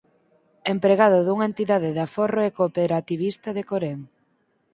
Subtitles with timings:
[0.73, 3.99] Empregado dunha entidade de aforro e cooperativista de Coren.